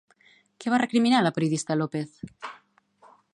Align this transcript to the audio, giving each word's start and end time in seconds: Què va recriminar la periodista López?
Què 0.63 0.71
va 0.73 0.79
recriminar 0.81 1.19
la 1.25 1.33
periodista 1.35 1.77
López? 1.83 2.17